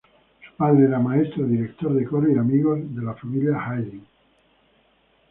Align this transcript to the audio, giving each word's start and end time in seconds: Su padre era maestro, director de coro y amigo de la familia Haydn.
Su 0.47 0.55
padre 0.55 0.85
era 0.85 0.97
maestro, 0.97 1.45
director 1.45 1.93
de 1.93 2.05
coro 2.05 2.27
y 2.27 2.35
amigo 2.35 2.75
de 2.75 3.03
la 3.03 3.13
familia 3.13 3.63
Haydn. 3.63 4.01